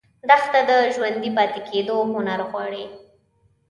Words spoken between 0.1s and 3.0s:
دښته د ژوندي پاتې کېدو هنر غواړي.